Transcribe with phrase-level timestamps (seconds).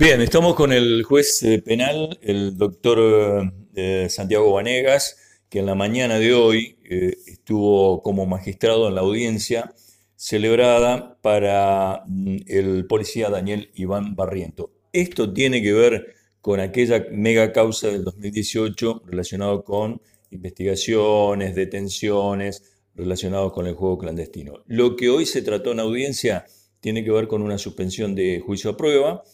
[0.00, 5.74] Bien, estamos con el juez eh, penal, el doctor eh, Santiago Vanegas, que en la
[5.74, 9.74] mañana de hoy eh, estuvo como magistrado en la audiencia
[10.14, 14.70] celebrada para mm, el policía Daniel Iván Barriento.
[14.92, 22.62] Esto tiene que ver con aquella mega causa del 2018 relacionado con investigaciones, detenciones,
[22.94, 24.62] relacionados con el juego clandestino.
[24.68, 26.46] Lo que hoy se trató en audiencia
[26.78, 29.24] tiene que ver con una suspensión de juicio a prueba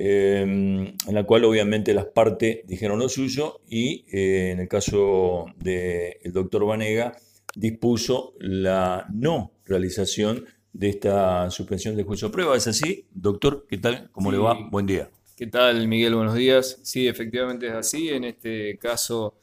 [0.00, 5.46] Em, en la cual obviamente las partes dijeron lo suyo y eh, en el caso
[5.56, 7.16] del doctor Vanega
[7.56, 12.56] dispuso la no realización de esta suspensión de juicio a prueba.
[12.56, 13.08] ¿Es así?
[13.10, 14.08] Doctor, ¿qué tal?
[14.12, 14.56] ¿Cómo le va?
[14.70, 15.10] Buen día.
[15.36, 16.14] ¿Qué tal, Miguel?
[16.14, 16.78] Buenos días.
[16.84, 18.08] Sí, efectivamente es así.
[18.10, 19.34] En este caso,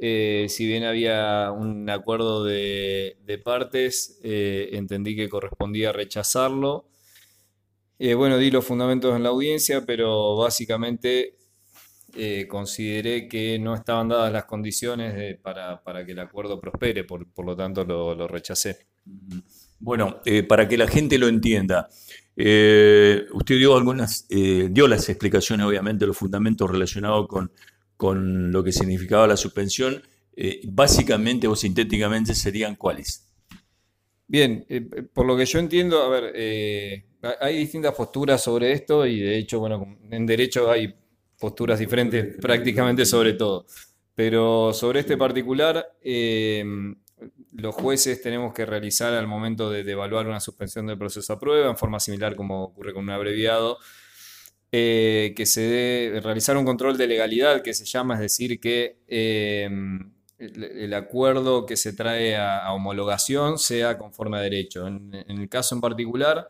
[0.00, 6.88] eh, si bien había un acuerdo de, partes, eh, entendí que correspondía rechazarlo
[8.04, 11.36] eh, bueno, di los fundamentos en la audiencia, pero básicamente
[12.16, 17.54] eh, consideré que no estaban dadas las condiciones para, que el acuerdo prospere, por, lo
[17.54, 18.88] tanto lo, rechacé.
[19.78, 21.88] Bueno, eh, para que la gente lo entienda,
[22.34, 27.52] usted dio algunas, dio las explicaciones, obviamente, los fundamentos relacionados con,
[27.96, 30.02] con lo que significaba la suspensión.
[30.64, 33.32] básicamente o sintéticamente serían cuáles.
[34.26, 34.66] Bien,
[35.14, 36.32] por lo que yo entiendo, a ver,
[37.40, 40.94] hay distintas posturas sobre esto y de hecho, bueno, en derecho hay
[41.38, 43.66] posturas diferentes prácticamente sobre todo.
[44.14, 46.64] Pero sobre este particular, eh,
[47.52, 51.70] los jueces tenemos que realizar al momento de, evaluar una suspensión del proceso a prueba,
[51.70, 53.78] en forma similar como ocurre con un abreviado,
[54.70, 58.98] eh, que se debe realizar un control de legalidad que se llama, es decir, que
[59.06, 59.68] eh,
[60.38, 64.86] el, acuerdo que se trae a, homologación sea conforme a derecho.
[64.86, 66.48] en el caso en particular,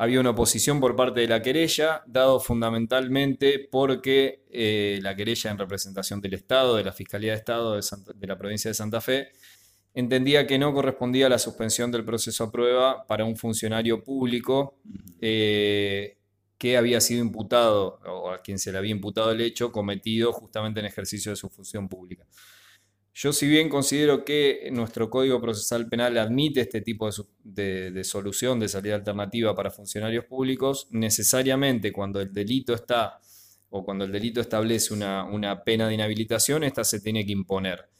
[0.00, 5.58] había una oposición por parte de la querella, dado fundamentalmente porque eh, la querella en
[5.58, 9.28] representación del Estado, de la Fiscalía de Estado de, la provincia de Santa Fe,
[9.92, 14.78] entendía que no correspondía la suspensión del proceso a prueba para un funcionario público
[15.20, 16.16] eh,
[16.56, 20.80] que había sido imputado, o a quien se le había imputado el hecho, cometido justamente
[20.80, 22.24] en ejercicio de su función pública.
[23.22, 27.10] Yo si bien considero que nuestro Código Procesal Penal admite este tipo
[27.44, 33.20] de, solución, de salida alternativa para funcionarios públicos, necesariamente cuando el delito está
[33.68, 37.90] o cuando el delito establece una, pena de inhabilitación, esta se tiene que imponer.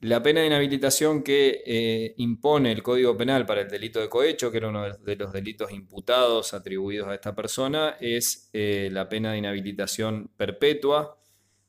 [0.00, 4.50] La pena de inhabilitación que eh, impone el Código Penal para el delito de cohecho,
[4.50, 9.30] que era uno de los delitos imputados atribuidos a esta persona, es eh, la pena
[9.30, 11.16] de inhabilitación perpetua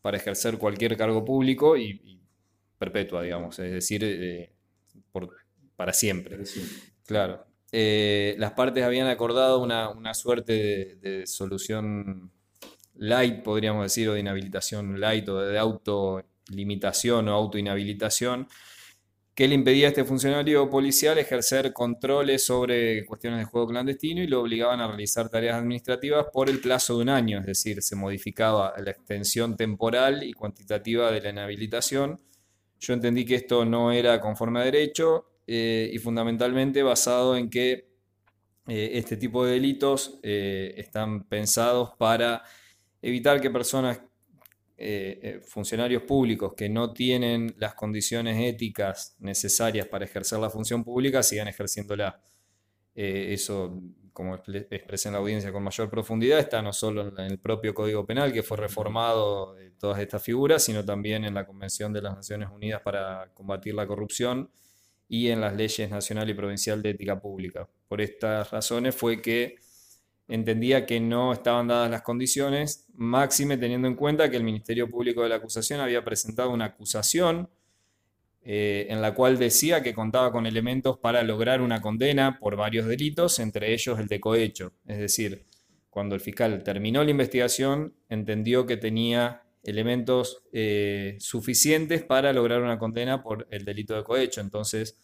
[0.01, 2.20] para ejercer cualquier cargo público y
[2.81, 4.51] perpetua, digamos, es decir, eh,
[5.75, 6.39] para siempre.
[7.05, 7.45] Claro.
[7.71, 12.31] Eh, las partes habían acordado una, suerte de, solución
[12.95, 18.47] light, podríamos decir, o de inhabilitación light, o de autolimitación o autoinhabilitación,
[19.35, 24.27] que le impedía a este funcionario policial ejercer controles sobre cuestiones de juego clandestino y
[24.27, 27.95] lo obligaban a realizar tareas administrativas por el plazo de un año, es decir, se
[27.95, 32.19] modificaba la extensión temporal y cuantitativa de la inhabilitación
[32.81, 37.91] yo entendí que esto no era conforme a derecho eh, y fundamentalmente basado en que
[38.67, 42.43] eh, este tipo de delitos eh, están pensados para
[43.01, 44.01] evitar que personas,
[45.47, 51.47] funcionarios públicos que no tienen las condiciones éticas necesarias para ejercer la función pública, sigan
[51.47, 52.19] ejerciéndola.
[52.95, 53.79] eso
[54.13, 58.05] como expresé en la audiencia con mayor profundidad, está no solo en el propio Código
[58.05, 62.15] Penal, que fue reformado de todas estas figuras, sino también en la Convención de las
[62.15, 64.49] Naciones Unidas para combatir la corrupción
[65.07, 67.67] y en las leyes nacional y provincial de ética pública.
[67.87, 69.55] Por estas razones fue que
[70.27, 75.23] entendía que no estaban dadas las condiciones, máxime teniendo en cuenta que el Ministerio Público
[75.23, 77.49] de la Acusación había presentado una acusación
[78.43, 82.87] eh, en la cual decía que contaba con elementos para lograr una condena por varios
[82.87, 84.73] delitos, entre ellos el de cohecho.
[84.87, 85.45] Es decir,
[85.91, 92.79] cuando el fiscal terminó la investigación, entendió que tenía elementos eh, suficientes para lograr una
[92.79, 94.41] condena por el delito de cohecho.
[94.41, 94.97] Entonces,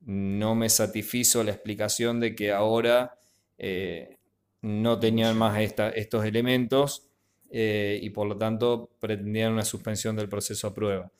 [0.00, 3.16] no me satisfizo la explicación de que ahora
[3.58, 4.18] eh,
[4.60, 7.06] no tenían más estos elementos
[7.52, 11.10] y por lo tanto pretendían una suspensión del proceso a prueba.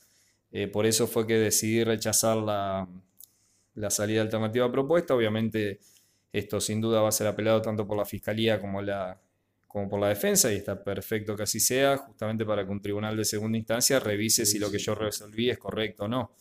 [0.53, 2.89] Eh, por eso fue que decidí rechazar la,
[3.91, 5.15] salida alternativa propuesta.
[5.15, 5.81] Obviamente
[6.33, 9.21] esto sin duda va a ser apelado tanto por la Fiscalía como, la,
[9.67, 13.17] como por la defensa y está perfecto que así sea, justamente para que un tribunal
[13.17, 16.35] de segunda instancia revise si lo que yo resolví es correcto o no.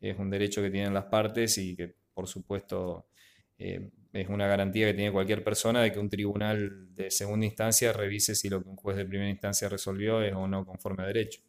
[0.00, 3.06] Es un derecho que tienen las partes y que por supuesto
[3.58, 7.92] eh, es una garantía que tiene cualquier persona de que un tribunal de segunda instancia
[7.92, 11.06] revise si lo que un juez de primera instancia resolvió es o no conforme a
[11.06, 11.40] derecho.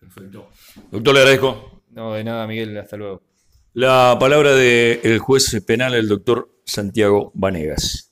[0.00, 0.48] Perfecto.
[0.90, 1.82] Doctor, le agradezco.
[1.90, 3.22] No, de nada, Miguel, hasta luego.
[3.74, 8.07] La palabra del juez penal, el doctor Santiago Vanegas.